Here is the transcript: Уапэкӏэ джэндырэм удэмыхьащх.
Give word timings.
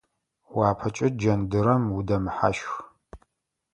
Уапэкӏэ 0.57 1.07
джэндырэм 1.19 1.83
удэмыхьащх. 1.97 2.69